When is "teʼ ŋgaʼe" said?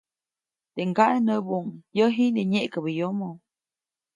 0.73-1.17